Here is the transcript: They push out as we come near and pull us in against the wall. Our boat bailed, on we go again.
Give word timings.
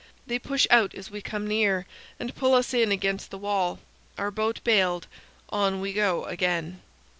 They 0.25 0.39
push 0.39 0.65
out 0.71 0.95
as 0.95 1.11
we 1.11 1.21
come 1.21 1.45
near 1.47 1.85
and 2.19 2.33
pull 2.35 2.55
us 2.55 2.73
in 2.73 2.91
against 2.91 3.29
the 3.29 3.37
wall. 3.37 3.79
Our 4.17 4.31
boat 4.31 4.59
bailed, 4.63 5.05
on 5.49 5.79
we 5.79 5.93
go 5.93 6.25
again. 6.25 6.81